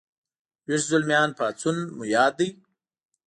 [0.67, 2.49] ويښ زلميان پاڅون مو یاد دی